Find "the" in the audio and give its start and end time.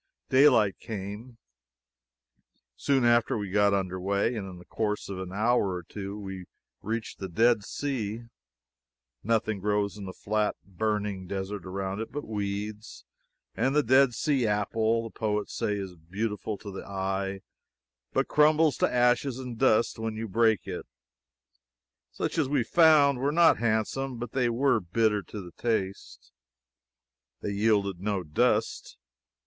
4.57-4.65, 7.19-7.29, 10.05-10.11, 13.75-13.83, 15.03-15.11, 16.71-16.83, 25.41-25.51